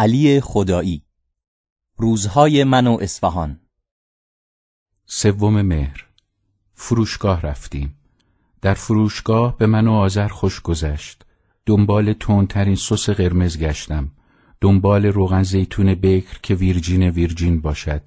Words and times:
علی 0.00 0.40
خدایی. 0.40 1.02
روزهای 1.96 2.64
من 2.64 2.86
و 2.86 2.98
اصفهان. 3.00 3.60
سوم 5.06 5.62
مهر. 5.62 6.06
فروشگاه 6.74 7.42
رفتیم. 7.42 7.94
در 8.62 8.74
فروشگاه 8.74 9.58
به 9.58 9.66
من 9.66 9.88
و 9.88 9.92
آذر 9.92 10.28
خوش 10.28 10.60
گذشت. 10.60 11.22
دنبال 11.66 12.12
تندترین 12.12 12.74
سس 12.74 13.10
قرمز 13.10 13.58
گشتم. 13.58 14.10
دنبال 14.60 15.06
روغن 15.06 15.42
زیتون 15.42 15.94
بکر 15.94 16.38
که 16.42 16.54
ویرجین 16.54 17.02
ویرجین 17.02 17.60
باشد. 17.60 18.02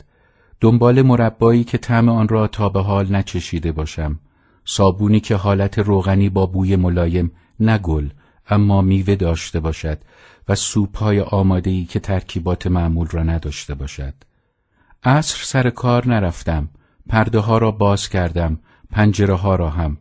دنبال 0.62 1.02
مربایی 1.02 1.64
که 1.64 1.78
طعم 1.78 2.10
آن 2.10 2.28
را 2.28 2.48
تا 2.48 2.70
به 2.70 2.82
حال 2.82 3.16
نچشیده 3.16 3.72
باشم. 3.72 4.20
صابونی 4.66 5.20
که 5.20 5.36
حالت 5.36 5.80
روغنی 5.80 6.30
با 6.30 6.46
بوی 6.46 6.76
ملایم 6.76 7.32
نگل 7.60 8.10
اما 8.50 8.82
میوه 8.82 9.16
داشته 9.16 9.60
باشد 9.60 9.98
و 10.48 10.56
سوپهای 10.56 11.20
آمادهی 11.22 11.86
که 11.86 12.00
ترکیبات 12.00 12.68
معمول 12.68 13.08
را 13.08 13.24
نداشته 13.24 13.76
باشد. 13.76 14.14
عصر 15.04 15.44
سر 15.44 15.70
کار 15.70 16.08
نرفتم. 16.08 16.70
پرده 17.10 17.40
ها 17.40 17.58
را 17.58 17.72
باز 17.72 18.10
کردم. 18.10 18.60
پنجره 18.92 19.34
ها 19.34 19.56
را 19.56 19.70
هم. 19.70 19.98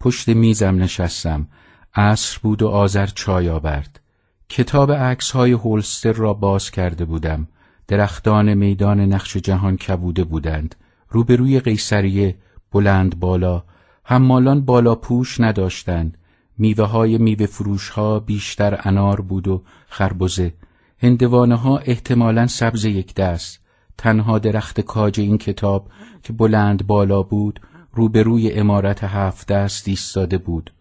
پشت 0.00 0.28
میزم 0.28 0.82
نشستم. 0.82 1.46
عصر 1.94 2.38
بود 2.42 2.62
و 2.62 2.68
آذر 2.68 3.06
چای 3.06 3.48
آورد. 3.48 4.00
کتاب 4.48 4.92
عکس 4.92 5.30
های 5.30 5.52
هولستر 5.52 6.12
را 6.12 6.34
باز 6.34 6.70
کرده 6.70 7.04
بودم. 7.04 7.48
درختان 7.88 8.54
میدان 8.54 9.00
نقش 9.00 9.36
جهان 9.36 9.76
کبوده 9.76 10.24
بودند. 10.24 10.74
روبروی 11.08 11.60
قیصریه 11.60 12.36
بلند 12.72 13.20
بالا. 13.20 13.64
حمالان 14.04 14.60
بالا 14.60 14.94
پوش 14.94 15.40
نداشتند. 15.40 16.18
میوه 16.58 16.84
های 16.84 17.18
میوه 17.18 17.46
فروش 17.46 17.88
ها 17.88 18.20
بیشتر 18.20 18.80
انار 18.82 19.20
بود 19.20 19.48
و 19.48 19.62
خربزه. 19.88 20.54
هندوانه 20.98 21.56
ها 21.56 21.78
احتمالا 21.78 22.46
سبز 22.46 22.84
یک 22.84 23.14
دست. 23.14 23.60
تنها 23.98 24.38
درخت 24.38 24.80
کاج 24.80 25.20
این 25.20 25.38
کتاب 25.38 25.88
که 26.22 26.32
بلند 26.32 26.86
بالا 26.86 27.22
بود 27.22 27.60
روبروی 27.92 28.52
امارت 28.52 29.04
هفت 29.04 29.46
دست 29.46 29.88
ایستاده 29.88 30.38
بود. 30.38 30.72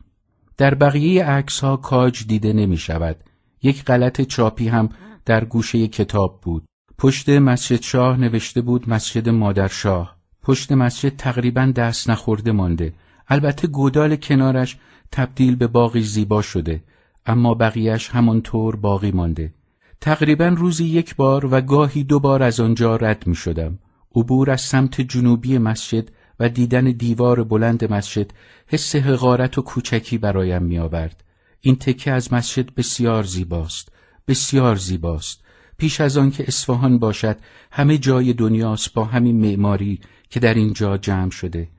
در 0.58 0.76
بقیه 0.76 1.26
عکس 1.26 1.60
ها 1.60 1.78
کاج 1.78 2.28
دیده 2.28 2.54
نمی 2.54 2.78
شود 2.78 3.16
یک 3.64 3.84
غلط 3.84 4.22
چاپی 4.22 4.68
هم 4.68 4.90
در 5.26 5.46
گوشه 5.46 5.88
کتاب 5.88 6.42
بود. 6.42 6.66
پشت 6.98 7.30
مسجد 7.30 7.82
شاه 7.82 8.18
نوشته 8.18 8.62
بود 8.62 8.90
مسجد 8.90 9.30
مادرشاه 9.30 10.16
پشت 10.44 10.72
مسجد 10.72 11.16
تقریبا 11.16 11.74
دست 11.76 12.10
نخورده 12.10 12.52
مانده. 12.52 12.94
البته 13.28 13.68
گودال 13.68 14.16
کنارش 14.16 14.78
تبدیل 15.12 15.56
به 15.56 15.68
باقی 15.68 16.02
زیبا 16.02 16.42
شده 16.42 16.84
اما 17.26 17.54
بقیهش 17.54 18.10
همانطور 18.10 18.76
باقی 18.76 19.12
مانده. 19.12 19.54
تقریبا 20.02 20.48
روزی 20.48 20.86
یک 20.86 21.16
بار 21.16 21.46
و 21.46 21.62
گاهی 21.62 22.04
دو 22.04 22.20
بار 22.20 22.44
از 22.44 22.60
آنجا 22.60 22.96
رد 22.96 23.28
می 23.28 23.36
شدم 23.36 23.80
عبور 24.16 24.52
از 24.52 24.62
سمت 24.62 25.02
جنوبی 25.02 25.58
مسجد 25.58 26.10
و 26.40 26.50
دیدن 26.50 26.84
دیوار 26.84 27.44
بلند 27.44 27.94
مسجد 27.94 28.32
حس 28.68 28.96
حقارت 28.96 29.58
و 29.58 29.62
کوچکی 29.62 30.18
برایم 30.18 30.64
می 30.64 30.80
آورد. 30.80 31.24
این 31.62 31.76
تکه 31.76 32.12
از 32.12 32.34
مسجد 32.34 32.76
بسیار 32.76 33.24
زیباست 33.24 33.92
بسیار 34.28 34.76
زیباست. 34.76 35.44
پیش 35.78 36.02
از 36.02 36.18
آن 36.18 36.32
که 36.32 36.44
اصفهان 36.48 37.00
باشد 37.00 37.38
همه 37.72 37.98
جای 37.98 38.34
دنیاست 38.34 38.94
با 38.94 39.06
همین 39.06 39.42
معماری 39.42 40.00
که 40.30 40.40
در 40.40 40.54
اینجا 40.54 40.98
جمع 40.98 41.32
شده. 41.32 41.70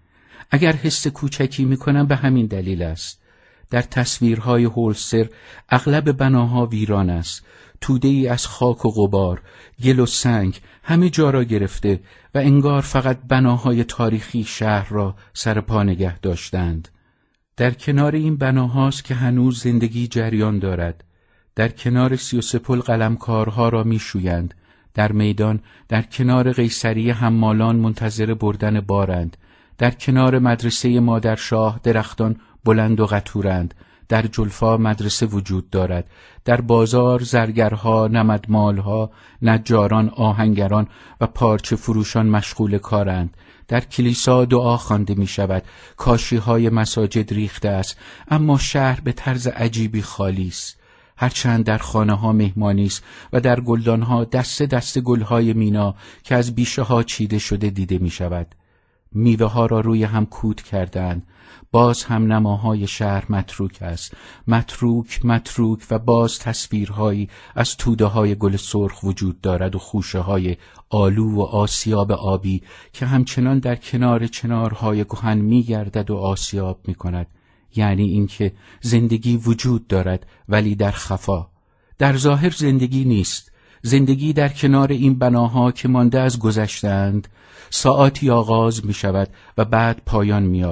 اگر 0.50 0.73
حس 0.73 1.06
کوچکی 1.06 1.64
می‌کنم 1.64 2.06
به 2.06 2.17
همین 2.17 2.47
دلیل 2.47 2.83
است. 2.83 3.20
در 3.70 3.83
تصویرهای 3.83 4.64
هولسر 4.64 5.28
اغلب 5.69 6.12
بناها 6.12 6.67
ویران 6.67 7.11
است. 7.11 7.45
توده 7.81 8.09
ای 8.09 8.28
از 8.28 8.47
خاک 8.47 8.84
و 8.84 8.91
غبار 8.91 9.42
گل 9.84 10.00
و 10.00 10.06
سنگ 10.06 10.61
همه 10.83 11.11
جا 11.11 11.31
را 11.31 11.45
گرفته 11.45 12.00
و 12.34 12.39
انگار 12.39 12.83
فقط 12.83 13.19
بناهای 13.28 13.84
تاریخی 13.84 14.45
شهر 14.45 14.89
را 14.89 15.17
سر 15.33 15.61
پا 15.61 15.83
نگه 15.83 16.19
داشتند. 16.19 16.88
در 17.56 17.71
کنار 17.71 18.15
این 18.15 18.37
بناهاست 18.37 19.04
که 19.04 19.15
هنوز 19.15 19.62
زندگی 19.62 20.09
جریان 20.09 20.59
دارد. 20.59 21.04
در 21.54 21.69
کنار 21.69 22.16
سی 22.16 22.38
و 22.38 22.41
سپل 22.41 22.81
قلمکارها 22.81 23.69
را 23.69 23.84
میشویند. 23.84 24.54
در 24.94 25.12
میدان 25.12 25.60
در 25.88 26.03
کنار 26.03 26.53
قیصری 26.53 27.10
حمالان 27.10 27.77
منتظر 27.77 28.34
بردن 28.34 28.81
بارند. 28.81 29.37
در 29.78 29.90
کنار 29.90 30.38
مدرسه 30.38 31.00
مادرشاه 31.00 31.80
درختان 31.82 32.36
بلند 32.64 33.00
و 33.00 33.06
قطورند. 33.06 33.74
در 34.08 34.22
جلفا 34.22 34.76
مدرسه 34.76 35.26
وجود 35.26 35.70
دارد. 35.70 36.10
در 36.44 36.60
بازار 36.60 37.22
زرگرها 37.22 38.06
نمدمالها 38.06 39.10
نجاران 39.42 40.08
آهنگران 40.08 40.86
و 41.20 41.26
پارچه 41.26 41.76
فروشان 41.76 42.26
مشغول 42.26 42.78
کارند. 42.78 43.36
در 43.68 43.80
کلیسا 43.80 44.44
دعا 44.44 44.76
خوانده 44.76 45.14
می 45.14 45.26
شود 45.26 45.62
کاشی 45.96 46.36
های 46.36 46.68
مساجد 46.68 47.34
ریخته 47.34 47.68
است. 47.68 47.98
اما 48.28 48.58
شهر 48.58 49.00
به 49.00 49.12
طرز 49.12 49.46
عجیبی 49.46 50.02
خالی 50.02 50.48
است. 50.48 50.80
هرچند 51.16 51.64
در 51.64 51.78
خانه 51.78 52.14
ها 52.14 52.32
مهمانی 52.32 52.86
است 52.86 53.04
و 53.32 53.41
در 53.41 53.60
گلدان 53.60 54.02
ها 54.02 54.24
دست 54.24 54.62
دست 54.62 54.98
گل 54.98 55.20
های 55.20 55.52
مینا 55.52 55.94
که 56.22 56.34
از 56.34 56.54
بیشه 56.54 56.82
ها 56.82 57.02
چیده 57.02 57.38
شده 57.38 57.70
دیده 57.70 57.98
می 57.98 58.10
شود 58.10 58.54
میوه 59.14 59.47
ها 59.47 59.66
را 59.66 59.80
روی 59.80 60.04
هم 60.04 60.26
کود 60.26 60.62
کردند. 60.62 61.26
باز 61.72 62.04
هم 62.04 62.32
نماهای 62.32 62.86
شهر 62.86 63.25
متروک 63.28 63.78
است. 63.80 64.14
متروک 64.48 65.25
متروک 65.25 65.80
و 65.91 65.98
باز 65.98 66.38
تصویرهایی 66.38 67.28
از 67.54 67.76
توده 67.76 68.04
های 68.04 68.34
گل 68.34 68.56
سرخ 68.56 69.03
وجود 69.03 69.41
دارد 69.41 69.74
و 69.74 69.78
خوشه 69.78 70.19
های 70.19 70.56
آلو 70.88 71.34
و 71.34 71.41
آسیاب 71.41 72.12
آبی 72.12 72.62
که 72.92 73.06
همچنان 73.06 73.58
در 73.58 73.76
کنار 73.76 74.26
چنارهای 74.26 75.04
گهن 75.04 75.38
میگردد 75.38 76.10
و 76.10 76.16
آسیاب 76.16 76.80
می 76.88 76.94
کند 76.94 77.26
یعنی 77.76 78.04
اینکه 78.04 78.53
زندگی 78.80 79.36
وجود 79.36 79.86
دارد 79.86 80.26
ولی 80.48 80.74
در 80.74 80.91
خفا. 80.91 81.47
در 81.98 82.16
ظاهر 82.16 82.50
زندگی 82.50 83.04
نیست. 83.04 83.53
زندگی 83.87 84.33
در 84.33 84.49
کنار 84.49 84.93
این 84.93 85.19
بناها 85.19 85.72
که 85.72 85.89
مانده 85.89 86.21
از 86.21 86.39
گذشتند 86.39 87.28
ساعتی 87.71 88.31
آغاز 88.31 88.87
می 88.87 88.95
شود 88.95 89.28
و 89.59 89.65
بعد 89.65 90.03
پایان 90.06 90.43
می 90.43 90.65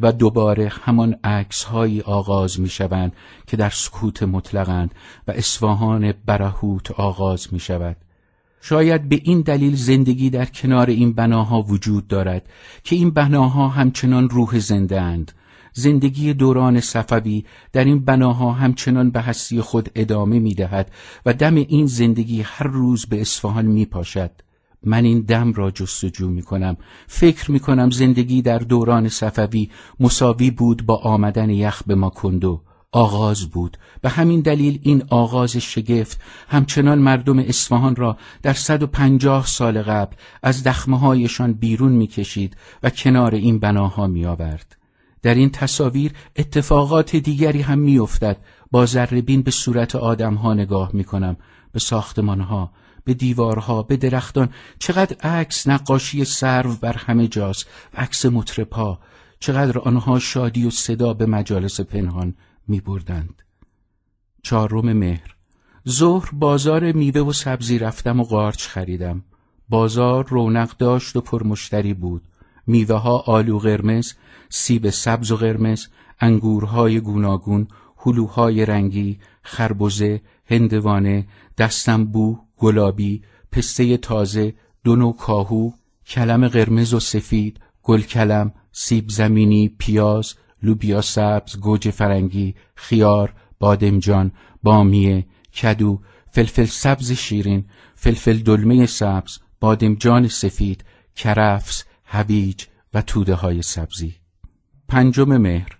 و 0.00 0.12
دوباره 0.12 0.72
همان 0.84 1.16
عکس 1.24 1.64
هایی 1.64 2.00
آغاز 2.00 2.60
می 2.60 2.68
شوند 2.68 3.12
که 3.46 3.56
در 3.56 3.70
سکوت 3.70 4.22
مطلقند 4.22 4.94
و 5.28 5.30
اسواهان 5.30 6.14
برهوت 6.26 6.90
آغاز 6.90 7.52
می 7.52 7.60
شود 7.60 7.96
شاید 8.60 9.08
به 9.08 9.20
این 9.24 9.40
دلیل 9.40 9.76
زندگی 9.76 10.30
در 10.30 10.44
کنار 10.44 10.86
این 10.86 11.12
بناها 11.12 11.62
وجود 11.62 12.08
دارد 12.08 12.48
که 12.84 12.96
این 12.96 13.10
بناها 13.10 13.68
همچنان 13.68 14.28
روح 14.28 14.58
زنده 14.58 15.00
اند. 15.00 15.32
زندگی 15.72 16.34
دوران 16.34 16.80
صفوی 16.80 17.44
در 17.72 17.84
این 17.84 18.04
بناها 18.04 18.52
همچنان 18.52 19.10
به 19.10 19.20
هستی 19.20 19.60
خود 19.60 19.88
ادامه 19.94 20.38
می 20.38 20.54
دهد 20.54 20.90
و 21.26 21.32
دم 21.32 21.54
این 21.54 21.86
زندگی 21.86 22.42
هر 22.42 22.66
روز 22.66 23.06
به 23.06 23.20
اصفهان 23.20 23.66
می 23.66 23.86
پاشد 23.86 24.30
من 24.82 25.04
این 25.04 25.20
دم 25.20 25.52
را 25.52 25.70
جستجو 25.70 26.28
می 26.28 26.42
کنم 26.42 26.76
فکر 27.06 27.50
می 27.50 27.60
کنم 27.60 27.90
زندگی 27.90 28.42
در 28.42 28.58
دوران 28.58 29.08
صفوی 29.08 29.70
مساوی 30.00 30.50
بود 30.50 30.86
با 30.86 30.96
آمدن 30.96 31.50
یخ 31.50 31.82
به 31.86 31.94
ماکندو. 31.94 32.62
آغاز 32.92 33.46
بود. 33.46 33.76
به 34.00 34.08
همین 34.08 34.40
دلیل 34.40 34.78
این 34.82 35.02
آغاز 35.10 35.56
شگفت 35.56 36.20
همچنان 36.48 36.98
مردم 36.98 37.38
اصفهان 37.38 37.96
را 37.96 38.16
در 38.42 38.52
صد 38.52 38.82
و 38.82 38.86
پنجاه 38.86 39.46
سال 39.46 39.82
قبل 39.82 40.16
از 40.42 40.64
دخمه 40.64 40.98
هایشان 40.98 41.52
بیرون 41.52 41.92
می‌کشید 41.92 42.56
و 42.82 42.90
کنار 42.90 43.34
این 43.34 43.58
بناها 43.58 44.06
می 44.06 44.26
آورد. 44.26 44.77
در 45.22 45.34
این 45.34 45.50
تصاویر 45.50 46.12
اتفاقات 46.36 47.16
دیگری 47.16 47.60
هم 47.60 47.78
میافتد. 47.78 48.36
با 48.70 48.86
ذربین 48.86 49.42
به 49.42 49.50
صورت 49.50 49.96
آدمها 49.96 50.54
نگاه 50.54 50.90
می 50.92 51.04
کنم 51.04 51.36
به 51.72 51.78
ساختمانها 51.78 52.72
به 53.04 53.14
دیوارها 53.14 53.82
به 53.82 53.96
درختان. 53.96 54.48
چقدر 54.78 55.16
عکس 55.16 55.68
نقاشی 55.68 56.24
سرو 56.24 56.74
بر 56.74 56.92
همه 56.92 57.28
جاست 57.28 57.66
عکس 57.94 58.26
مطرپا 58.26 58.98
چقدر 59.40 59.78
آنها 59.78 60.18
شادی 60.18 60.66
و 60.66 60.70
صدا 60.70 61.14
به 61.14 61.26
مجالس 61.26 61.80
پنهان 61.80 62.34
می 62.68 62.80
بردند 62.80 63.42
چهارم 64.42 64.92
مهر. 64.92 65.34
ظهر 65.88 66.30
بازار 66.32 66.92
میوه 66.92 67.20
و 67.20 67.32
سبزی 67.32 67.78
رفتم 67.78 68.20
و 68.20 68.24
قارچ 68.24 68.66
خریدم. 68.66 69.24
بازار 69.68 70.28
رونق 70.28 70.76
داشت 70.76 71.16
و 71.16 71.20
پرمشتری 71.20 71.94
بود. 71.94 72.27
میوه 72.68 72.96
ها 72.96 73.18
آلو 73.18 73.58
قرمز 73.58 74.14
سیب 74.48 74.90
سبز 74.90 75.32
و 75.32 75.36
قرمز 75.36 75.86
انگورهای 76.20 77.00
گوناگون 77.00 77.68
هلوهای 77.98 78.66
رنگی 78.66 79.18
خربزه 79.42 80.20
هندوانه 80.46 81.26
دستنبو 81.58 82.38
گلابی 82.58 83.22
پسته 83.52 83.96
تازه 83.96 84.54
دو 84.84 84.96
نوع 84.96 85.16
کاهو 85.16 85.70
کلم 86.06 86.48
قرمز 86.48 86.94
و 86.94 87.00
سفید 87.00 87.60
گلکلم 87.82 88.52
سیب 88.72 89.08
زمینی 89.08 89.68
پیاز 89.78 90.34
لوبیا 90.62 91.00
سبز 91.00 91.60
گوجه 91.60 91.90
فرنگی 91.90 92.54
خیار 92.74 93.34
بادمجان 93.58 94.32
بامیه 94.62 95.26
کدو 95.54 96.00
فلفل 96.30 96.64
سبز 96.64 97.12
شیرین 97.12 97.64
فلفل 97.94 98.38
دلمه 98.38 98.86
سبز 98.86 99.38
بادمجان 99.60 100.28
سفید 100.28 100.84
کرفس 101.16 101.84
هویج 102.10 102.64
و 102.94 103.02
توده 103.02 103.34
های 103.34 103.62
سبزی. 103.62 104.14
پنجم 104.88 105.36
مهر. 105.36 105.78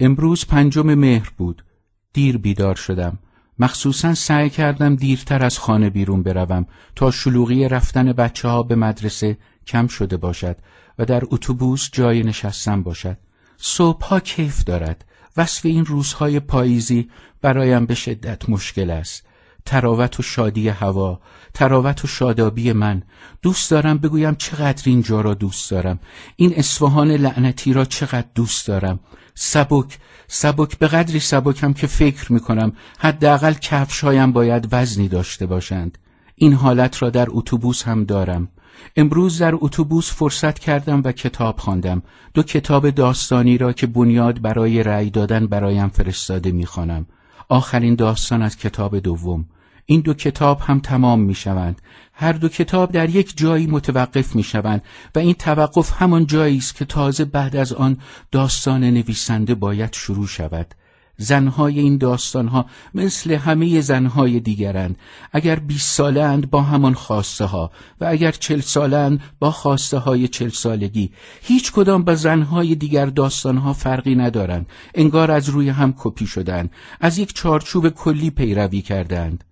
امروز 0.00 0.46
پنجم 0.46 0.94
مهر 0.94 1.30
بود. 1.36 1.64
دیر 2.12 2.38
بیدار 2.38 2.74
شدم. 2.74 3.18
مخصوصا 3.58 4.14
سعی 4.14 4.50
کردم 4.50 4.96
دیرتر 4.96 5.44
از 5.44 5.58
خانه 5.58 5.90
بیرون 5.90 6.22
بروم 6.22 6.66
تا 6.96 7.10
شلوغی 7.10 7.68
رفتن 7.68 8.12
بچه 8.12 8.48
ها 8.48 8.62
به 8.62 8.74
مدرسه 8.74 9.38
کم 9.66 9.86
شده 9.86 10.16
باشد 10.16 10.56
و 10.98 11.04
در 11.04 11.22
اتوبوس 11.30 11.88
جای 11.92 12.22
نشستن 12.22 12.82
باشد. 12.82 13.18
صبحها 13.56 14.20
کیف 14.20 14.64
دارد. 14.64 15.04
وصف 15.36 15.66
این 15.66 15.84
روزهای 15.84 16.40
پاییزی 16.40 17.10
برایم 17.42 17.86
به 17.86 17.94
شدت 17.94 18.48
مشکل 18.48 18.90
است. 18.90 19.26
تراوت 19.66 20.20
و 20.20 20.22
شادی 20.22 20.68
هوا 20.68 21.20
تراوت 21.54 22.04
و 22.04 22.08
شادابی 22.08 22.72
من. 22.72 23.02
دوست 23.42 23.70
دارم 23.70 23.98
بگویم 23.98 24.34
چقدر 24.34 24.82
اینجا 24.86 25.20
را 25.20 25.34
دوست 25.34 25.70
دارم. 25.70 25.98
این 26.36 26.54
اصفهان 26.56 27.10
لعنتی 27.10 27.72
را 27.72 27.84
چقدر 27.84 28.28
دوست 28.34 28.66
دارم. 28.66 29.00
سبک 29.34 29.98
سبک 30.28 30.78
به 30.78 30.86
قدری 30.88 31.20
سبکم 31.20 31.72
که 31.72 31.86
فکر 31.86 32.32
می‌کنم 32.32 32.72
حداقل 32.98 33.52
کفشهایم 33.52 34.32
باید 34.32 34.68
وزنی 34.72 35.08
داشته 35.08 35.46
باشند. 35.46 35.98
این 36.34 36.52
حالت 36.52 37.02
را 37.02 37.10
در 37.10 37.26
اتوبوس 37.30 37.82
هم 37.82 38.04
دارم. 38.04 38.48
امروز 38.96 39.38
در 39.38 39.54
اتوبوس 39.54 40.12
فرصت 40.12 40.58
کردم 40.58 41.02
و 41.04 41.12
کتاب 41.12 41.58
خواندم. 41.58 42.02
دو 42.34 42.42
کتاب 42.42 42.90
داستانی 42.90 43.58
را 43.58 43.72
که 43.72 43.86
بنیاد 43.86 44.42
برای 44.42 44.82
رأی 44.82 45.10
دادن 45.10 45.46
برایم 45.46 45.88
فرستاده 45.88 46.52
می‌خوانم. 46.52 47.06
آخرین 47.50 47.94
داستان 47.94 48.42
از 48.42 48.56
کتاب 48.56 48.98
دوم 48.98 49.44
این 49.86 50.00
دو 50.00 50.14
کتاب 50.14 50.60
هم 50.60 50.80
تمام 50.80 51.20
می 51.20 51.34
شوند. 51.34 51.82
هر 52.12 52.32
دو 52.32 52.48
کتاب 52.48 52.92
در 52.92 53.10
یک 53.10 53.36
جایی 53.36 53.66
متوقف 53.66 54.36
می 54.36 54.42
شوند 54.42 54.82
و 55.14 55.18
این 55.18 55.34
توقف 55.34 56.02
همان 56.02 56.26
جایی 56.26 56.56
است 56.58 56.74
که 56.74 56.84
تازه 56.84 57.24
بعد 57.24 57.56
از 57.56 57.72
آن 57.72 57.98
داستان 58.30 58.84
نویسنده 58.84 59.54
باید 59.54 59.92
شروع 59.94 60.26
شود. 60.26 60.74
زنهای 61.20 61.80
این 61.80 61.98
داستانها 61.98 62.66
مثل 62.94 63.32
همه 63.32 63.80
زنهای 63.80 64.40
دیگرند. 64.40 64.96
اگر 65.32 65.58
20 65.58 65.96
ساله 65.96 66.36
با 66.36 66.62
همان 66.62 66.94
خواسته 66.94 67.44
ها 67.44 67.70
و 68.00 68.04
اگر 68.08 68.30
چل 68.30 68.60
ساله 68.60 68.96
اند 68.96 69.20
با 69.38 69.50
خواسته 69.50 69.98
های 69.98 70.28
چل 70.28 70.48
سالگی. 70.48 71.10
هیچ 71.42 71.72
کدام 71.72 72.04
با 72.04 72.14
زنهای 72.14 72.74
دیگر 72.74 73.06
داستانها 73.06 73.72
فرقی 73.72 74.14
ندارند. 74.14 74.66
انگار 74.94 75.30
از 75.30 75.48
روی 75.48 75.68
هم 75.68 75.94
کپی 75.98 76.26
شدند. 76.26 76.70
از 77.00 77.18
یک 77.18 77.34
چارچوب 77.34 77.88
کلی 77.88 78.30
پیروی 78.30 78.82
کردند. 78.82 79.44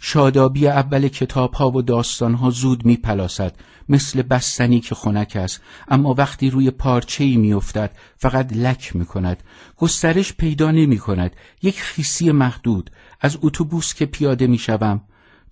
شادابی 0.00 0.68
اول 0.68 1.08
کتاب 1.08 1.54
ها 1.54 1.70
و 1.70 1.82
داستان 1.82 2.34
ها 2.34 2.50
زود 2.50 2.84
می 2.84 2.96
پلاسد 2.96 3.54
مثل 3.88 4.22
بستنی 4.22 4.80
که 4.80 4.94
خنک 4.94 5.36
است. 5.36 5.60
اما 5.88 6.14
وقتی 6.14 6.50
روی 6.50 6.70
پارچه 6.70 7.24
ای 7.24 7.36
می 7.36 7.52
افتد 7.52 7.90
فقط 8.16 8.52
لک 8.52 8.96
می 8.96 9.06
کند 9.06 9.42
گسترش 9.76 10.32
پیدا 10.32 10.70
نمی 10.70 10.98
کند 10.98 11.36
یک 11.62 11.80
خیسی 11.80 12.32
محدود. 12.32 12.90
از 13.20 13.38
اتوبوس 13.42 13.94
که 13.94 14.06
پیاده 14.06 14.46
می 14.46 14.58
شوم 14.58 15.00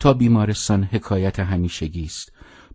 تا 0.01 0.13
بیمارستان 0.13 0.85
حکایت 0.85 1.41
همیشگی 1.41 2.05
است. 2.05 2.33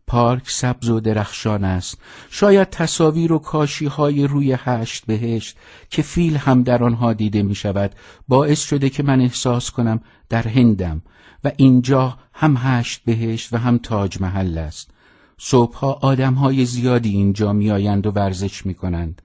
پارک 0.07 0.49
سبز 0.49 0.89
و 0.89 0.99
درخشان 0.99 1.63
است. 1.63 1.97
شاید 2.29 2.69
تصاویر 2.69 3.33
و 3.33 3.39
کاشی 3.39 3.85
های 3.85 4.27
روی 4.27 4.57
هشت 4.59 5.05
بهشت 5.05 5.57
که 5.89 6.01
فیل 6.01 6.37
هم 6.37 6.63
در 6.63 6.83
آنها 6.83 7.13
دیده 7.13 7.43
می 7.43 7.55
شود 7.55 7.91
باعث 8.27 8.61
شده 8.61 8.89
که 8.89 9.03
من 9.03 9.21
احساس 9.21 9.71
کنم 9.71 10.01
در 10.29 10.47
هندم. 10.47 11.01
و 11.43 11.51
اینجا 11.57 12.17
هم 12.33 12.57
هشت 12.57 13.01
بهشت 13.05 13.53
و 13.53 13.57
هم 13.57 13.77
تاج 13.77 14.21
محل 14.21 14.57
است. 14.57 14.91
صبحها 15.37 15.93
آدمهای 15.93 16.65
زیادی 16.65 17.09
اینجا 17.09 17.53
میآیند 17.53 18.07
و 18.07 18.11
ورزش 18.11 18.65
می 18.65 18.73
کنند 18.73 19.21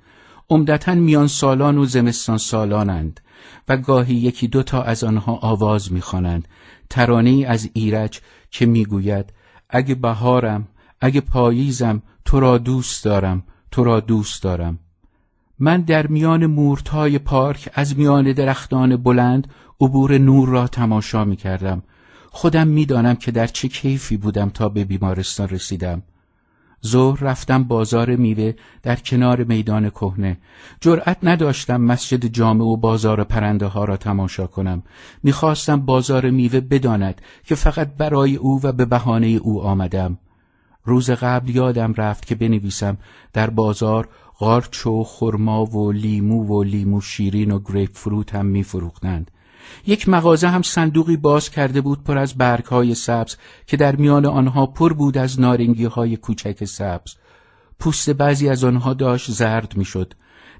عمدتا 0.50 0.94
میان 0.94 1.26
سالان 1.26 1.78
و 1.78 1.84
زمستان 1.84 2.38
سالانند 2.38 3.20
و 3.68 3.76
گاهی 3.76 4.14
یکی 4.14 4.48
دوتا 4.48 4.82
از 4.82 5.04
آنها 5.04 5.32
آواز 5.36 5.92
می‌خوانند. 5.92 6.48
ترانه 6.90 7.44
از 7.48 7.70
ایرج 7.72 8.20
که 8.50 8.66
می‌گوید 8.66 9.32
اگه 9.70 9.94
بهارم 9.94 10.68
اگه 11.00 11.20
پاییزم 11.20 12.02
تو 12.24 12.40
را 12.40 12.58
دوست 12.58 13.04
دارم 13.04 13.42
تو 13.70 13.84
را 13.84 14.00
دوست 14.00 14.42
دارم. 14.42 14.78
من 15.58 15.80
در 15.80 16.06
میان 16.06 16.46
مورتهای 16.46 17.18
پارک 17.18 17.68
از 17.74 17.98
میان 17.98 18.32
درختان 18.32 18.96
بلند 18.96 19.48
عبور 19.80 20.18
نور 20.18 20.48
را 20.48 20.66
تماشا 20.66 21.24
می 21.24 21.36
کردم 21.36 21.82
خودم 22.36 22.68
می‌دانم 22.68 23.14
که 23.14 23.30
در 23.30 23.46
چه 23.46 23.68
کیفی 23.68 24.16
بودم 24.16 24.50
تا 24.50 24.68
به 24.68 24.84
بیمارستان 24.84 25.48
رسیدم. 25.48 26.02
ظهر 26.86 27.24
رفتم 27.24 27.64
بازار 27.64 28.16
میوه 28.16 28.52
در 28.82 28.96
کنار 28.96 29.44
میدان 29.44 29.90
کهنه. 29.90 30.36
جرأت 30.80 31.18
نداشتم 31.22 31.80
مسجد 31.80 32.26
جامع 32.26 32.64
و 32.64 32.76
بازار 32.76 33.24
پرنده 33.24 33.66
ها 33.66 33.84
را 33.84 33.96
تماشا 33.96 34.46
کنم. 34.46 34.82
می‌خواستم 35.22 35.80
بازار 35.80 36.30
میوه 36.30 36.60
بداند 36.60 37.20
که 37.44 37.54
فقط 37.54 37.96
برای 37.96 38.36
او 38.36 38.60
و 38.62 38.72
به 38.72 38.84
بهانه 38.84 39.26
او 39.26 39.62
آمدم. 39.62 40.18
روز 40.84 41.10
قبل 41.10 41.50
یادم 41.50 41.92
رفت 41.92 42.26
که 42.26 42.34
بنویسم 42.34 42.96
در 43.32 43.50
بازار 43.50 44.08
قارچ 44.38 44.86
و 44.86 45.04
خرما 45.04 45.64
و 45.64 45.92
لیمو 45.92 46.44
و 46.44 46.62
لیمو 46.62 47.00
شیرین 47.00 47.50
و 47.50 47.58
گریپ 47.58 47.90
فروت 47.92 48.34
هم 48.34 48.46
میفروختند. 48.46 49.30
یک 49.86 50.08
مغازه 50.08 50.48
هم 50.48 50.62
صندوقی 50.62 51.16
باز 51.16 51.50
کرده 51.50 51.80
بود 51.80 52.04
پر 52.04 52.18
از 52.18 52.34
برگهای 52.34 52.94
سبز 52.94 53.36
که 53.66 53.76
در 53.76 53.96
میان 53.96 54.26
آنها 54.26 54.66
پر 54.66 54.92
بود 54.92 55.18
از 55.18 55.40
نارنگی 55.40 55.84
های 55.84 56.16
کوچک 56.16 56.64
سبز 56.64 57.14
پوست 57.78 58.10
بعضی 58.10 58.48
از 58.48 58.64
آنها 58.64 58.94
داشت 58.94 59.30
زرد 59.30 59.76
می‌شد. 59.76 60.14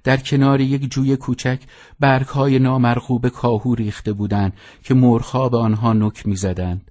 در 0.05 0.17
کنار 0.17 0.61
یک 0.61 0.91
جوی 0.91 1.17
کوچک 1.17 1.61
برگهای 2.01 2.59
نامرغوب 2.59 3.29
کاهو 3.29 3.75
ریخته 3.75 4.13
بودند 4.13 4.53
که 4.83 4.95
مرخا 4.95 5.49
به 5.49 5.59
آنها 5.59 5.93
نک 5.93 6.27
می‌زدند. 6.27 6.91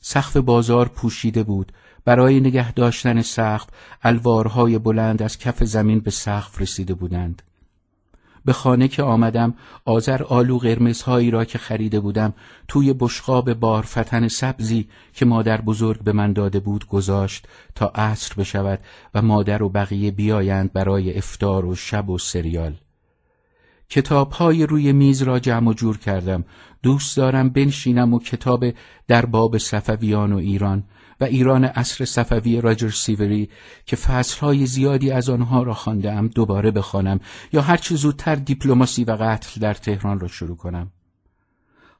سقف 0.00 0.36
بازار 0.36 0.88
پوشیده 0.88 1.42
بود 1.42 1.72
برای 2.04 2.40
نگه 2.40 2.72
داشتن 2.72 3.22
سقف 3.22 3.66
الوارهای 4.02 4.78
بلند 4.78 5.22
از 5.22 5.38
کف 5.38 5.64
زمین 5.64 6.00
به 6.00 6.10
سقف 6.10 6.60
رسیده 6.60 6.94
بودند 6.94 7.42
به 8.44 8.52
خانه 8.52 8.88
که 8.88 9.02
آمدم 9.02 9.54
آذر 9.84 10.22
آلو 10.22 10.58
قرمزهایی 10.58 11.30
را 11.30 11.44
که 11.44 11.58
خریده 11.58 12.00
بودم 12.00 12.34
توی 12.68 12.92
بشقاب 12.92 13.54
بارفتن 13.54 14.28
سبزی 14.28 14.88
که 15.12 15.24
مادر 15.24 15.60
بزرگ 15.60 16.02
به 16.02 16.12
من 16.12 16.32
داده 16.32 16.60
بود 16.60 16.86
گذاشت 16.86 17.48
تا 17.74 17.86
عصر 17.86 18.34
بشود 18.34 18.80
و 19.14 19.22
مادر 19.22 19.62
و 19.62 19.68
بقیه 19.68 20.10
بیایند 20.10 20.72
برای 20.72 21.16
افتار 21.16 21.64
و 21.64 21.74
شب 21.74 22.10
و 22.10 22.18
سریال. 22.18 22.74
کتابهای 23.88 24.66
روی 24.66 24.92
میز 24.92 25.22
را 25.22 25.38
جمع 25.38 25.68
و 25.68 25.72
جور 25.72 25.98
کردم. 25.98 26.44
دوست 26.82 27.16
دارم 27.16 27.48
بنشینم 27.48 28.14
و 28.14 28.18
کتاب 28.18 28.64
در 29.08 29.26
باب 29.26 29.58
صفویان 29.58 30.32
و 30.32 30.36
ایران. 30.36 30.84
و 31.20 31.24
ایران 31.24 31.64
عصر 31.64 32.04
صفوی 32.04 32.60
راجر 32.60 32.90
سیوری 32.90 33.48
که 33.86 33.96
فصلهای 33.96 34.66
زیادی 34.66 35.10
از 35.10 35.30
آنها 35.30 35.62
را 35.62 35.74
خواندم 35.74 36.28
دوباره 36.28 36.70
بخوانم 36.70 37.20
یا 37.52 37.62
هرچه 37.62 37.94
زودتر 37.94 38.34
دیپلماسی 38.34 39.04
و 39.04 39.16
قتل 39.20 39.60
در 39.60 39.74
تهران 39.74 40.20
را 40.20 40.28
شروع 40.28 40.56
کنم. 40.56 40.90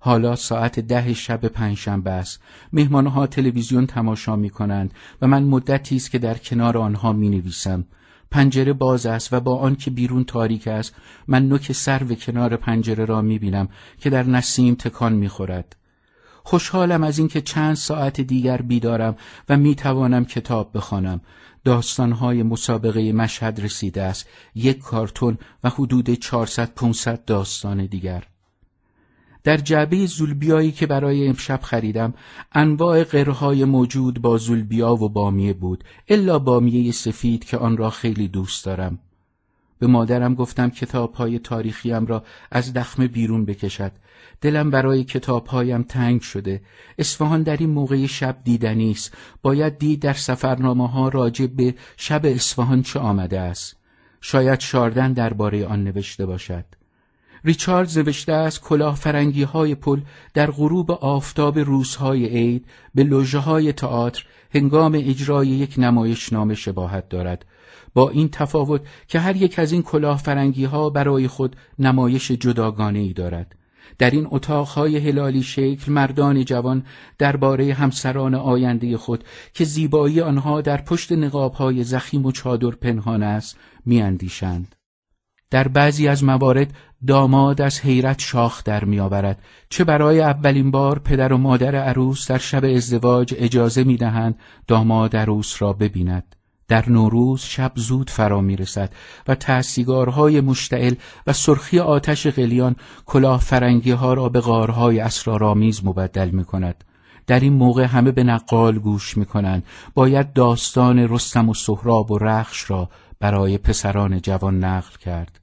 حالا 0.03 0.37
ساعت 0.37 0.81
ده 0.81 1.15
شب 1.15 1.41
پنجشنبه 1.41 2.11
است. 2.11 2.43
مهمانها 2.73 3.27
تلویزیون 3.27 3.87
تماشا 3.87 4.37
می 4.37 4.51
کنند 4.51 4.95
و 5.23 5.27
من 5.27 5.43
مدتی 5.43 5.97
است 5.97 6.11
که 6.11 6.19
در 6.19 6.39
کنار 6.39 6.79
آنها 6.79 7.13
می 7.13 7.29
نویسم 7.29 7.85
پنجره 8.31 8.73
باز 8.73 9.07
است 9.07 9.33
و 9.33 9.41
با 9.41 9.59
آنکه 9.59 9.91
بیرون 9.91 10.25
تاریک 10.25 10.69
است 10.69 10.95
من 11.27 11.49
نوک 11.49 11.73
سر 11.73 12.05
و 12.05 12.15
کنار 12.15 12.57
پنجره 12.57 13.05
را 13.05 13.23
می 13.23 13.39
بینم 13.39 13.69
که 13.99 14.11
در 14.11 14.23
نسیم 14.23 14.75
تکان 14.75 15.13
می 15.13 15.29
خورد 15.29 15.77
خوشحالم 16.43 17.03
از 17.03 17.19
اینکه 17.19 17.41
چند 17.41 17.75
ساعت 17.75 18.21
دیگر 18.21 18.63
بیدارم 18.63 19.17
و 19.49 19.57
می 19.57 19.75
توانم 19.75 20.25
کتاب 20.25 20.71
بخوانم. 20.75 21.21
داستانهای 21.65 22.43
مسابقه 22.43 23.13
مشهد 23.13 23.61
رسیده 23.61 24.03
است. 24.03 24.29
یک 24.55 24.79
کارتون 24.79 25.39
و 25.65 25.69
حدود 25.69 26.11
400 26.11 26.75
500 26.75 27.25
داستان 27.25 27.87
دیگر. 27.87 28.25
در 29.45 29.57
جعبه 29.57 30.07
زولبیایی 30.07 30.73
که 30.73 30.87
برای 30.87 31.29
امشب 31.29 31.61
خریدم 31.63 32.15
انواع 32.53 33.05
قرهای 33.05 33.65
موجود 33.65 34.23
با 34.23 34.37
زولبیا 34.39 34.95
و 34.95 35.09
بامیه 35.09 35.53
بود 35.53 35.85
الا 36.09 36.39
بامیه 36.39 36.93
سفید 36.93 37.45
که 37.45 37.57
آن 37.57 37.77
را 37.77 37.91
خیلی 37.91 38.29
دوست 38.29 38.65
دارم. 38.65 38.99
به 39.81 39.87
مادرم 39.87 40.35
گفتم 40.35 40.71
کتاب 40.71 41.15
های 41.15 41.39
تاریخیم 41.39 42.07
را 42.07 42.25
از 42.51 42.73
دخمه 42.73 43.09
بیرون 43.09 43.45
بکشد. 43.45 43.93
دلم 44.41 44.71
برای 44.71 45.05
کتابهایم 45.05 45.83
تنگ 45.83 46.21
شده. 46.21 46.63
اصفهان 46.99 47.43
در 47.43 47.57
این 47.57 47.71
موقع 47.71 48.07
شب 48.07 48.37
دیدنی 48.45 48.91
است. 48.91 49.15
باید 49.43 49.79
دید 49.79 50.03
در 50.03 50.13
سفرنامه 50.13 50.89
ها 50.89 51.09
راجع 51.09 51.47
به 51.47 51.75
شب 51.97 52.21
اصفهان 52.25 52.83
چه 52.83 52.99
آمده 52.99 53.41
است. 53.41 53.77
شاید 54.21 54.61
شاردن 54.61 55.13
درباره 55.13 55.67
آن 55.67 55.85
نوشته 55.85 56.27
باشد. 56.27 56.65
ریچارد 57.45 57.99
نوشته 57.99 58.33
از 58.33 58.61
کلاه 58.61 58.97
فرنگی 58.97 59.43
های 59.43 59.75
پل 59.75 60.01
در 60.35 60.51
غروب 60.51 60.91
آفتاب 60.91 61.59
روزهای 61.59 62.27
عید 62.27 62.67
به 62.95 63.05
لوژه 63.05 63.39
های 63.39 63.73
تئاتر 63.73 64.25
هنگام 64.55 64.95
اجرای 64.95 65.49
یک 65.49 65.75
نمایش 65.79 66.33
نامه 66.33 66.55
شباهت 66.55 67.09
دارد. 67.09 67.45
با 67.95 68.11
این 68.11 68.29
تفاوت 68.29 68.81
که 69.09 69.21
هر 69.21 69.37
یک 69.37 69.59
از 69.59 69.73
این 69.73 69.83
کلاه 69.83 70.19
فرنگی 70.19 70.65
ها 70.65 70.91
برای 70.91 71.29
خود 71.29 71.57
نمایش 71.79 72.31
جداگانه 72.31 72.99
ای 72.99 73.13
دارد. 73.13 73.55
در 73.99 74.11
این 74.11 74.27
اتاقهای 74.31 74.97
هلالی 74.97 75.43
شکل 75.43 75.93
مردان 75.93 76.45
جوان 76.45 76.83
درباره 77.19 77.75
همسران 77.75 78.35
آینده 78.35 78.97
خود 78.97 79.25
که 79.55 79.65
زیبایی 79.65 80.21
آنها 80.21 80.61
در 80.61 80.81
پشت 80.81 81.13
نقابهای 81.13 81.85
زخیم 81.85 82.27
و 82.27 82.33
چادر 82.33 82.71
پنهان 82.71 83.23
است 83.23 83.57
میاندیشند. 83.87 84.80
در 85.51 85.69
بعضی 85.69 86.09
از 86.09 86.25
موارد 86.25 86.75
داماد 87.07 87.61
از 87.61 87.81
حیرت 87.81 88.21
شاخ 88.21 88.65
در 88.65 88.85
میآورد 88.85 89.43
چه 89.69 89.85
برای 89.85 90.21
اولین 90.21 90.71
بار 90.71 90.99
پدر 90.99 91.33
و 91.33 91.37
مادر 91.37 91.77
عروس 91.77 92.31
در 92.31 92.39
شب 92.39 92.65
ازدواج 92.65 93.35
اجازه 93.39 93.85
می‌دهند 93.85 94.39
داماد 94.67 95.17
عروس 95.17 95.63
را 95.63 95.73
ببیند 95.73 96.37
در 96.69 96.89
نوروز 96.89 97.41
شب 97.41 97.73
زود 97.75 98.11
فرا 98.11 98.41
می‌رسد 98.41 98.93
و 99.29 99.35
تأسیگارهای 99.35 100.41
مشتعل 100.41 100.95
و 101.27 101.33
سرخی 101.33 101.79
آتش 101.79 102.27
قلیان 102.27 102.77
کلاه 103.07 103.41
فرنگی 103.41 103.91
ها 103.91 104.15
را 104.15 104.29
به 104.29 104.41
غارهای 104.41 105.01
اسرارآمیز 105.01 105.85
مبدل 105.85 106.31
می 106.31 106.45
کند. 106.45 106.85
در 107.27 107.41
این 107.41 107.53
موقع 107.53 107.85
همه 107.85 108.13
به 108.13 108.25
نقال 108.25 108.79
گوش 108.79 109.17
می 109.17 109.25
کنند. 109.25 109.65
باید 109.95 110.33
داستان 110.33 110.99
رستم 110.99 111.49
و 111.49 111.55
سهراب 111.55 112.11
و 112.11 112.19
رخش 112.19 112.71
را 112.71 112.89
برای 113.21 113.59
پسران 113.59 114.21
جوان 114.21 114.65
نقل 114.65 114.97
کرد. 115.01 115.40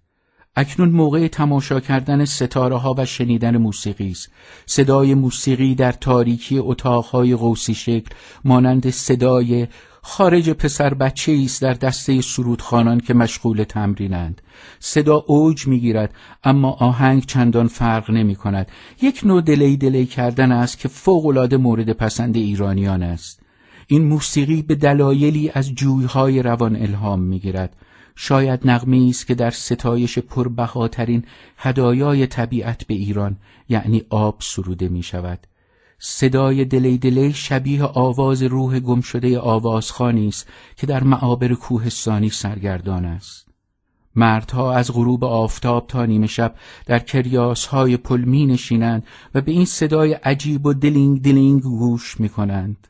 اکنون 0.60 0.90
موقع 0.90 1.28
تماشا 1.28 1.80
کردن 1.80 2.26
ستاره 2.26 2.78
ها 2.78 2.96
و 2.98 3.06
شنیدن 3.06 3.58
موسیقی 3.58 4.12
است. 4.12 4.32
صدای 4.66 5.14
موسیقی 5.14 5.76
در 5.76 5.92
تاریکی 5.92 6.58
اتاقهای 6.58 7.36
قوسی 7.36 7.74
شکل 7.74 8.16
مانند 8.46 8.90
صدای 8.90 9.68
خارج 10.02 10.50
پسر 10.50 10.94
بچه 10.94 11.42
است 11.46 11.62
در 11.62 11.74
دسته 11.74 12.22
سرودخانان 12.22 13.00
که 13.00 13.14
مشغول 13.14 13.64
تمرینند 13.64 14.42
صدا 14.80 15.16
اوج 15.28 15.68
می‌گیرد 15.68 16.14
اما 16.44 16.72
آهنگ 16.72 17.26
چندان 17.26 17.68
فرق 17.68 18.12
نمی 18.12 18.36
کند 18.36 18.68
یک 19.02 19.22
نوع 19.24 19.42
دلی 19.42 19.78
دلی 19.78 20.06
کردن 20.06 20.52
است 20.52 20.80
که 20.80 20.88
فوقالعاده 20.88 21.58
مورد 21.58 21.92
پسند 21.92 22.36
ایرانیان 22.36 23.04
است. 23.04 23.40
این 23.88 24.06
موسیقی 24.06 24.62
به 24.62 24.76
دلایلی 24.76 25.52
از 25.54 25.74
جویهای 25.74 26.42
روان 26.42 26.76
الهام 26.76 27.20
می‌گیرد. 27.20 27.76
شاید 28.20 28.68
نغمی 28.68 29.10
است 29.10 29.28
که 29.28 29.36
در 29.36 29.50
ستایش 29.50 30.20
پربهاترین 30.20 31.26
هدایای 31.58 32.28
طبیعت 32.28 32.88
به 32.88 32.94
ایران 32.94 33.38
یعنی 33.70 34.04
آب 34.10 34.38
سروده 34.40 34.90
می 34.90 35.04
شود 35.04 35.48
صدای 36.00 36.66
دلی 36.66 36.98
دلی 36.98 37.34
شبیه 37.34 37.84
آواز 37.84 38.44
روح 38.44 38.80
گم 38.80 39.02
شده 39.02 39.40
آوازخانی 39.40 40.28
است 40.28 40.48
که 40.78 40.88
در 40.88 41.04
معابر 41.04 41.54
کوهستانی 41.54 42.30
سرگردان 42.30 43.06
است 43.06 43.48
مردها 44.16 44.74
از 44.74 44.94
غروب 44.94 45.24
آفتاب 45.24 45.88
تا 45.88 46.06
نیمه 46.06 46.28
شب 46.28 46.56
در 46.86 47.00
کریاس 47.00 47.66
های 47.66 47.98
پل 47.98 48.22
می 48.22 48.46
نشینند 48.46 49.04
و 49.34 49.42
به 49.42 49.52
این 49.52 49.66
صدای 49.66 50.14
عجیب 50.14 50.66
و 50.66 50.74
دلینگ 50.74 51.22
دلینگ 51.22 51.62
گوش 51.62 52.20
می 52.20 52.30
کنند. 52.30 52.88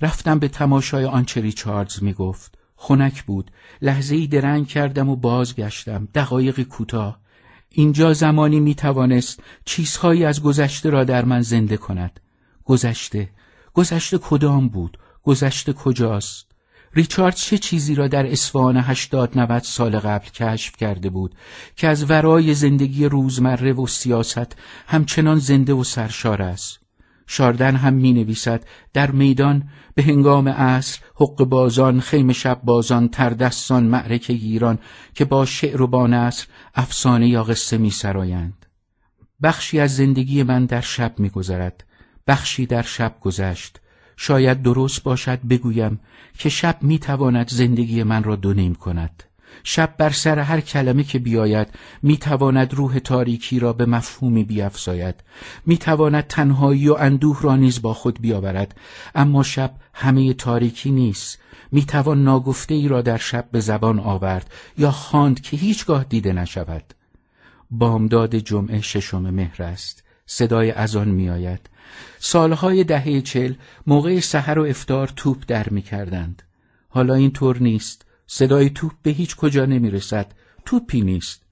رفتم 0.00 0.38
به 0.38 0.48
تماشای 0.48 1.04
آنچه 1.04 1.40
ریچاردز 1.40 2.02
می 2.02 2.12
گفت. 2.12 2.58
خنک 2.76 3.22
بود. 3.22 3.50
لحظه 3.82 4.16
ای 4.16 4.26
درنگ 4.26 4.66
کردم 4.66 5.08
و 5.08 5.16
بازگشتم. 5.16 6.08
دقایق 6.14 6.62
کوتاه. 6.62 7.20
اینجا 7.70 8.12
زمانی 8.12 8.60
می 8.60 8.74
توانست 8.74 9.42
چیزهایی 9.64 10.24
از 10.24 10.42
گذشته 10.42 10.90
را 10.90 11.04
در 11.04 11.24
من 11.24 11.40
زنده 11.40 11.76
کند. 11.76 12.20
گذشته 12.64 13.28
گذشته 13.74 14.18
کدام 14.18 14.68
بود 14.68 14.98
گذشته 15.22 15.72
کجاست 15.72 16.46
ریچارد 16.94 17.34
چه 17.34 17.58
چیزی 17.58 17.94
را 17.94 18.08
در 18.08 18.32
اسفان 18.32 18.76
هشتاد 18.76 19.38
نوت 19.38 19.64
سال 19.64 19.98
قبل 19.98 20.28
کشف 20.28 20.76
کرده 20.76 21.10
بود 21.10 21.34
که 21.76 21.88
از 21.88 22.10
ورای 22.10 22.54
زندگی 22.54 23.04
روزمره 23.04 23.72
و 23.72 23.86
سیاست 23.86 24.56
همچنان 24.86 25.38
زنده 25.38 25.72
و 25.72 25.84
سرشار 25.84 26.42
است 26.42 26.85
شاردن 27.26 27.76
هم 27.76 27.94
می 27.94 28.12
نویسد 28.12 28.64
در 28.92 29.10
میدان 29.10 29.68
به 29.94 30.02
هنگام 30.02 30.48
عصر 30.48 31.00
حق 31.14 31.44
بازان 31.44 32.00
خیم 32.00 32.32
شب 32.32 32.60
بازان 32.64 33.08
تردستان 33.08 33.84
معرکه 33.84 34.32
گیران 34.32 34.78
که 35.14 35.24
با 35.24 35.44
شعر 35.44 35.82
و 35.82 35.86
با 35.86 36.06
نصر 36.06 36.46
افسانه 36.74 37.28
یا 37.28 37.44
قصه 37.44 37.78
می 37.78 37.90
سرایند. 37.90 38.66
بخشی 39.42 39.80
از 39.80 39.96
زندگی 39.96 40.42
من 40.42 40.66
در 40.66 40.80
شب 40.80 41.18
می 41.18 41.28
گذرد. 41.28 41.84
بخشی 42.26 42.66
در 42.66 42.82
شب 42.82 43.14
گذشت 43.20 43.80
شاید 44.16 44.62
درست 44.62 45.02
باشد 45.02 45.40
بگویم 45.40 46.00
که 46.38 46.48
شب 46.48 46.78
می‌تواند 46.82 47.48
زندگی 47.48 48.02
من 48.02 48.24
را 48.24 48.36
دونیم 48.36 48.74
کند 48.74 49.22
شب 49.64 49.94
بر 49.98 50.10
سر 50.10 50.38
هر 50.38 50.60
کلمه 50.60 51.04
که 51.04 51.18
بیاید 51.18 51.68
می‌تواند 52.02 52.74
روح 52.74 52.98
تاریکی 52.98 53.58
را 53.58 53.72
به 53.72 53.86
مفهومی 53.86 54.44
بیافزاید 54.44 55.14
می‌تواند 55.66 56.26
تنهایی 56.26 56.88
و 56.88 56.94
اندوه 56.94 57.42
را 57.42 57.56
نیز 57.56 57.82
با 57.82 57.94
خود 57.94 58.20
بیاورد. 58.20 58.74
اما 59.14 59.42
شب 59.42 59.74
همه 59.94 60.32
تاریکی 60.32 60.90
نیست. 60.90 61.38
می‌توان 61.72 62.24
ناگفته 62.24 62.74
ای 62.74 62.88
را 62.88 63.02
در 63.02 63.16
شب 63.16 63.48
به 63.52 63.60
زبان 63.60 64.00
آورد 64.00 64.50
یا 64.78 64.90
خواند 64.90 65.40
که 65.40 65.56
هیچگاه 65.56 66.04
دیده 66.04 66.32
نشود. 66.32 66.94
بامداد 67.70 68.36
جمعه 68.36 68.80
ششم 68.80 69.30
مهر 69.30 69.62
است. 69.62 70.02
صدای 70.26 70.70
اذان 70.70 71.08
میآید. 71.08 71.70
سالهای 72.18 72.84
دهه 72.84 73.20
چل 73.20 73.54
موقع 73.86 74.20
سحر 74.20 74.58
و 74.58 74.62
افتار 74.62 75.12
توپ 75.16 75.44
در 75.46 75.68
می 75.68 75.82
کردند. 75.82 76.42
حالا 76.88 77.14
این 77.14 77.30
طور 77.30 77.58
نیست. 77.58 78.05
صدای 78.26 78.70
توپ 78.70 78.92
به 79.02 79.10
هیچ 79.10 79.36
کجا 79.36 79.66
نمی 79.66 79.90
رسد. 79.90 80.34
توپی 80.64 81.00
نیست. 81.00 81.42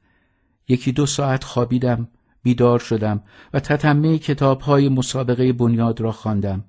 یکی 0.68 0.92
دو 0.92 1.06
ساعت 1.06 1.44
خوابیدم. 1.44 2.08
بیدار 2.42 2.78
شدم 2.78 3.22
و 3.52 3.60
تتمه 3.60 4.18
کتاب 4.18 4.60
های 4.60 4.88
مسابقه 4.88 5.52
بنیاد 5.52 6.00
را 6.00 6.12
خواندم. 6.12 6.64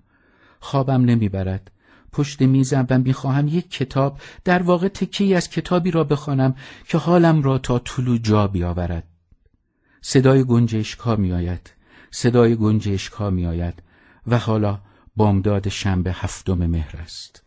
خوابم 0.60 1.06
نمی‌برد. 1.06 1.72
پشت 2.12 2.42
میزم 2.42 2.88
و 2.90 3.00
می‌خواهم 3.00 3.48
یک 3.48 3.72
کتاب 3.72 4.20
در 4.44 4.64
واقع 4.64 4.88
تکی 4.88 5.36
از 5.36 5.50
کتابی 5.50 5.92
را 5.92 6.04
بخوانم 6.04 6.56
که 6.88 6.98
حالم 6.98 7.42
را 7.42 7.58
تا 7.58 7.80
طولو 7.80 8.18
جا 8.18 8.48
بیاورد. 8.48 9.08
صدای 10.02 10.44
گنجشکا 10.44 11.16
میآید. 11.16 11.72
صدای 12.12 12.56
گنجشکا 12.56 13.30
می 13.30 13.46
آید 13.46 13.84
و 14.28 14.38
حالا 14.38 14.80
بامداد 15.16 15.70
شنبه 15.70 16.12
هفتم 16.12 16.66
مهر 16.66 16.98
است 16.98 17.44